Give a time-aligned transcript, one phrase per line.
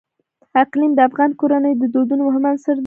[0.63, 2.79] اقلیم د افغان کورنیو د دودونو مهم عنصر دی.